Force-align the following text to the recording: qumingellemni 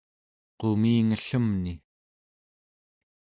qumingellemni 0.59 1.73